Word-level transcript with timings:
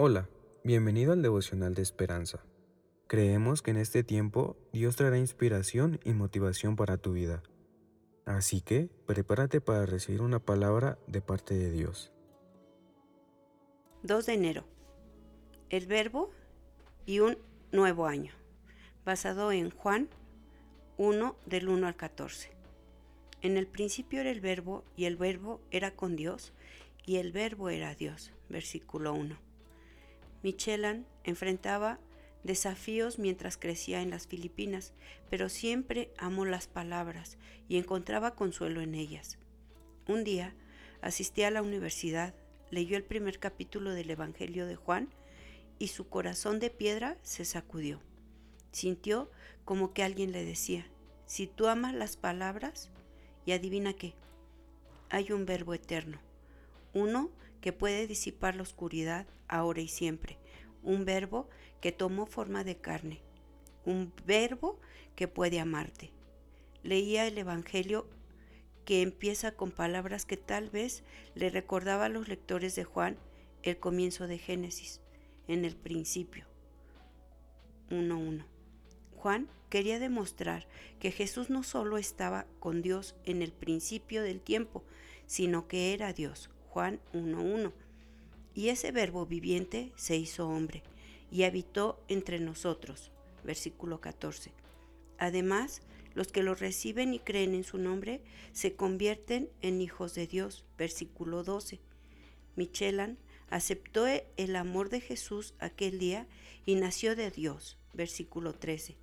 Hola, 0.00 0.28
bienvenido 0.62 1.12
al 1.12 1.22
devocional 1.22 1.74
de 1.74 1.82
esperanza. 1.82 2.38
Creemos 3.08 3.62
que 3.62 3.72
en 3.72 3.78
este 3.78 4.04
tiempo 4.04 4.56
Dios 4.72 4.94
traerá 4.94 5.18
inspiración 5.18 5.98
y 6.04 6.12
motivación 6.12 6.76
para 6.76 6.98
tu 6.98 7.14
vida. 7.14 7.42
Así 8.24 8.60
que 8.60 8.90
prepárate 9.06 9.60
para 9.60 9.86
recibir 9.86 10.22
una 10.22 10.38
palabra 10.38 11.00
de 11.08 11.20
parte 11.20 11.54
de 11.54 11.72
Dios. 11.72 12.12
2 14.04 14.26
de 14.26 14.34
enero. 14.34 14.64
El 15.68 15.86
verbo 15.88 16.30
y 17.04 17.18
un 17.18 17.36
nuevo 17.72 18.06
año. 18.06 18.30
Basado 19.04 19.50
en 19.50 19.70
Juan 19.70 20.08
1 20.96 21.34
del 21.44 21.68
1 21.68 21.88
al 21.88 21.96
14. 21.96 22.52
En 23.42 23.56
el 23.56 23.66
principio 23.66 24.20
era 24.20 24.30
el 24.30 24.40
verbo 24.40 24.84
y 24.96 25.06
el 25.06 25.16
verbo 25.16 25.60
era 25.72 25.96
con 25.96 26.14
Dios 26.14 26.52
y 27.04 27.16
el 27.16 27.32
verbo 27.32 27.68
era 27.68 27.96
Dios. 27.96 28.30
Versículo 28.48 29.12
1. 29.12 29.47
Michelan 30.42 31.06
enfrentaba 31.24 31.98
desafíos 32.44 33.18
mientras 33.18 33.56
crecía 33.56 34.00
en 34.00 34.10
las 34.10 34.26
Filipinas, 34.26 34.92
pero 35.30 35.48
siempre 35.48 36.12
amó 36.16 36.44
las 36.44 36.66
palabras 36.66 37.36
y 37.68 37.76
encontraba 37.76 38.34
consuelo 38.34 38.80
en 38.80 38.94
ellas. 38.94 39.38
Un 40.06 40.24
día 40.24 40.54
asistí 41.02 41.42
a 41.42 41.50
la 41.50 41.62
universidad, 41.62 42.34
leyó 42.70 42.96
el 42.96 43.04
primer 43.04 43.38
capítulo 43.38 43.92
del 43.92 44.10
Evangelio 44.10 44.66
de 44.66 44.76
Juan 44.76 45.08
y 45.78 45.88
su 45.88 46.08
corazón 46.08 46.58
de 46.58 46.70
piedra 46.70 47.18
se 47.22 47.44
sacudió. 47.44 48.00
Sintió 48.72 49.30
como 49.64 49.92
que 49.92 50.02
alguien 50.02 50.32
le 50.32 50.44
decía, 50.44 50.86
si 51.26 51.46
tú 51.46 51.66
amas 51.66 51.94
las 51.94 52.16
palabras, 52.16 52.90
y 53.44 53.52
adivina 53.52 53.94
qué, 53.94 54.14
hay 55.08 55.32
un 55.32 55.46
verbo 55.46 55.72
eterno, 55.72 56.18
uno 56.92 57.30
que 57.60 57.72
puede 57.72 58.06
disipar 58.06 58.54
la 58.54 58.62
oscuridad 58.62 59.26
ahora 59.48 59.80
y 59.80 59.88
siempre, 59.88 60.38
un 60.82 61.04
verbo 61.04 61.48
que 61.80 61.92
tomó 61.92 62.26
forma 62.26 62.64
de 62.64 62.76
carne, 62.76 63.22
un 63.84 64.12
verbo 64.26 64.80
que 65.14 65.28
puede 65.28 65.60
amarte. 65.60 66.12
Leía 66.82 67.26
el 67.26 67.38
Evangelio 67.38 68.08
que 68.84 69.02
empieza 69.02 69.52
con 69.52 69.70
palabras 69.70 70.24
que 70.24 70.36
tal 70.36 70.70
vez 70.70 71.02
le 71.34 71.50
recordaba 71.50 72.06
a 72.06 72.08
los 72.08 72.28
lectores 72.28 72.74
de 72.74 72.84
Juan 72.84 73.18
el 73.62 73.78
comienzo 73.78 74.26
de 74.26 74.38
Génesis, 74.38 75.00
en 75.46 75.64
el 75.64 75.76
principio. 75.76 76.46
1.1. 77.90 78.44
Juan 79.16 79.48
quería 79.68 79.98
demostrar 79.98 80.66
que 81.00 81.10
Jesús 81.10 81.50
no 81.50 81.62
solo 81.62 81.98
estaba 81.98 82.46
con 82.60 82.82
Dios 82.82 83.16
en 83.24 83.42
el 83.42 83.52
principio 83.52 84.22
del 84.22 84.40
tiempo, 84.40 84.84
sino 85.26 85.68
que 85.68 85.92
era 85.92 86.12
Dios. 86.12 86.50
Juan 86.70 87.00
1.1. 87.12 87.72
Y 88.54 88.68
ese 88.68 88.92
verbo 88.92 89.26
viviente 89.26 89.92
se 89.96 90.16
hizo 90.16 90.48
hombre 90.48 90.82
y 91.30 91.44
habitó 91.44 92.02
entre 92.08 92.40
nosotros. 92.40 93.10
Versículo 93.44 94.00
14. 94.00 94.52
Además, 95.18 95.82
los 96.14 96.32
que 96.32 96.42
lo 96.42 96.54
reciben 96.54 97.14
y 97.14 97.20
creen 97.20 97.54
en 97.54 97.64
su 97.64 97.78
nombre 97.78 98.20
se 98.52 98.74
convierten 98.74 99.50
en 99.62 99.80
hijos 99.80 100.14
de 100.14 100.26
Dios. 100.26 100.64
Versículo 100.76 101.44
12. 101.44 101.80
Michelan 102.56 103.18
aceptó 103.50 104.06
el 104.06 104.56
amor 104.56 104.88
de 104.90 105.00
Jesús 105.00 105.54
aquel 105.58 105.98
día 105.98 106.26
y 106.66 106.74
nació 106.74 107.14
de 107.14 107.30
Dios. 107.30 107.78
Versículo 107.94 108.54
13. 108.54 108.96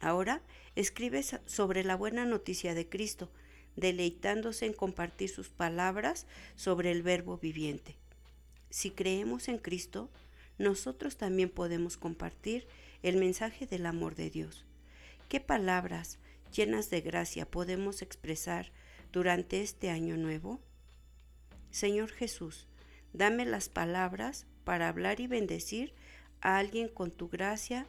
Ahora 0.00 0.42
escribe 0.74 1.22
sobre 1.46 1.84
la 1.84 1.94
buena 1.94 2.24
noticia 2.24 2.74
de 2.74 2.88
Cristo, 2.88 3.30
deleitándose 3.76 4.66
en 4.66 4.72
compartir 4.72 5.28
sus 5.28 5.48
palabras 5.48 6.26
sobre 6.56 6.90
el 6.90 7.02
verbo 7.02 7.38
viviente. 7.38 7.96
Si 8.70 8.90
creemos 8.90 9.48
en 9.48 9.58
Cristo, 9.58 10.10
nosotros 10.58 11.16
también 11.16 11.50
podemos 11.50 11.96
compartir 11.96 12.66
el 13.02 13.16
mensaje 13.16 13.66
del 13.66 13.86
amor 13.86 14.14
de 14.14 14.30
Dios. 14.30 14.64
¿Qué 15.28 15.40
palabras 15.40 16.18
llenas 16.54 16.90
de 16.90 17.00
gracia 17.00 17.50
podemos 17.50 18.02
expresar 18.02 18.70
durante 19.12 19.62
este 19.62 19.90
año 19.90 20.16
nuevo? 20.16 20.60
Señor 21.70 22.10
Jesús, 22.10 22.66
dame 23.12 23.46
las 23.46 23.68
palabras 23.68 24.46
para 24.64 24.88
hablar 24.88 25.20
y 25.20 25.26
bendecir 25.26 25.94
a 26.40 26.58
alguien 26.58 26.88
con 26.88 27.10
tu 27.10 27.28
gracia 27.28 27.86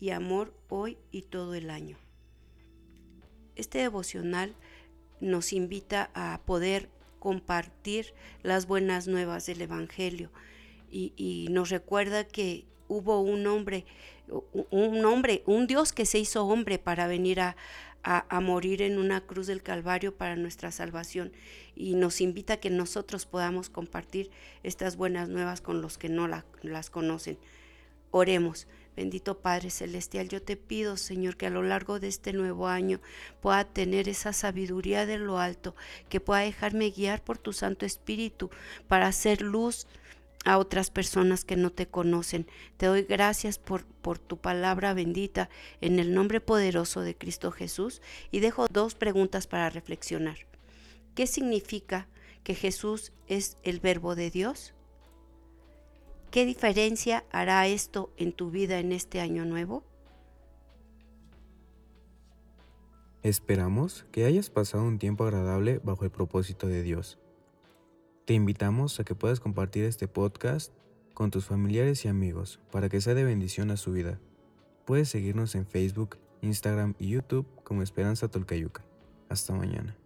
y 0.00 0.10
amor 0.10 0.54
hoy 0.68 0.98
y 1.10 1.22
todo 1.22 1.54
el 1.54 1.70
año. 1.70 1.96
Este 3.54 3.78
devocional 3.78 4.54
nos 5.22 5.52
invita 5.52 6.10
a 6.14 6.40
poder 6.44 6.88
compartir 7.18 8.12
las 8.42 8.66
buenas 8.66 9.06
nuevas 9.06 9.46
del 9.46 9.62
Evangelio 9.62 10.30
y, 10.90 11.46
nos 11.50 11.70
recuerda 11.70 12.24
que 12.24 12.66
hubo 12.88 13.20
un 13.20 13.46
hombre, 13.46 13.86
un 14.70 15.04
hombre, 15.06 15.42
un 15.46 15.66
Dios 15.66 15.92
que 15.92 16.04
se 16.04 16.18
hizo 16.18 16.44
hombre 16.46 16.78
para 16.78 17.06
venir 17.06 17.40
a, 17.40 17.56
morir 18.42 18.82
en 18.82 18.98
una 18.98 19.20
cruz 19.20 19.46
del 19.46 19.62
Calvario 19.62 20.16
para 20.16 20.34
nuestra 20.34 20.72
salvación 20.72 21.32
y 21.76 21.94
nos 21.94 22.20
invita 22.20 22.54
a 22.54 22.56
que 22.56 22.68
nosotros 22.68 23.24
podamos 23.24 23.70
compartir 23.70 24.30
estas 24.64 24.96
buenas 24.96 25.28
nuevas 25.28 25.60
con 25.60 25.80
los 25.80 25.98
que 25.98 26.08
no 26.08 26.28
las 26.28 26.90
conocen. 26.90 27.38
Oremos. 28.10 28.66
Bendito 28.96 29.38
Padre 29.38 29.70
Celestial, 29.70 30.28
yo 30.28 30.42
te 30.42 30.56
pido, 30.56 30.96
Señor, 30.96 31.36
que 31.36 31.46
a 31.46 31.50
lo 31.50 31.62
largo 31.62 31.98
de 31.98 32.08
este 32.08 32.32
nuevo 32.32 32.68
año 32.68 33.00
pueda 33.40 33.64
tener 33.64 34.08
esa 34.08 34.32
sabiduría 34.32 35.06
de 35.06 35.18
lo 35.18 35.38
alto, 35.38 35.74
que 36.08 36.20
pueda 36.20 36.40
dejarme 36.40 36.90
guiar 36.90 37.24
por 37.24 37.38
tu 37.38 37.52
Santo 37.52 37.86
Espíritu 37.86 38.50
para 38.88 39.06
hacer 39.06 39.40
luz 39.40 39.86
a 40.44 40.58
otras 40.58 40.90
personas 40.90 41.44
que 41.44 41.56
no 41.56 41.70
te 41.70 41.86
conocen. 41.86 42.46
Te 42.76 42.86
doy 42.86 43.02
gracias 43.02 43.58
por, 43.58 43.84
por 43.84 44.18
tu 44.18 44.36
palabra 44.36 44.92
bendita 44.92 45.48
en 45.80 45.98
el 45.98 46.14
nombre 46.14 46.40
poderoso 46.40 47.00
de 47.00 47.16
Cristo 47.16 47.50
Jesús 47.50 48.02
y 48.30 48.40
dejo 48.40 48.66
dos 48.68 48.94
preguntas 48.94 49.46
para 49.46 49.70
reflexionar. 49.70 50.38
¿Qué 51.14 51.26
significa 51.26 52.08
que 52.42 52.54
Jesús 52.54 53.12
es 53.26 53.56
el 53.62 53.80
verbo 53.80 54.14
de 54.14 54.30
Dios? 54.30 54.74
¿Qué 56.32 56.46
diferencia 56.46 57.26
hará 57.30 57.66
esto 57.66 58.10
en 58.16 58.32
tu 58.32 58.50
vida 58.50 58.78
en 58.78 58.92
este 58.92 59.20
año 59.20 59.44
nuevo? 59.44 59.84
Esperamos 63.22 64.06
que 64.12 64.24
hayas 64.24 64.48
pasado 64.48 64.82
un 64.84 64.98
tiempo 64.98 65.24
agradable 65.24 65.78
bajo 65.84 66.06
el 66.06 66.10
propósito 66.10 66.68
de 66.68 66.82
Dios. 66.82 67.18
Te 68.24 68.32
invitamos 68.32 68.98
a 68.98 69.04
que 69.04 69.14
puedas 69.14 69.40
compartir 69.40 69.84
este 69.84 70.08
podcast 70.08 70.72
con 71.12 71.30
tus 71.30 71.44
familiares 71.44 72.02
y 72.06 72.08
amigos 72.08 72.60
para 72.70 72.88
que 72.88 73.02
sea 73.02 73.12
de 73.12 73.24
bendición 73.24 73.70
a 73.70 73.76
su 73.76 73.92
vida. 73.92 74.18
Puedes 74.86 75.10
seguirnos 75.10 75.54
en 75.54 75.66
Facebook, 75.66 76.16
Instagram 76.40 76.94
y 76.98 77.08
YouTube 77.08 77.46
como 77.62 77.82
Esperanza 77.82 78.28
Tolcayuca. 78.28 78.82
Hasta 79.28 79.52
mañana. 79.52 80.01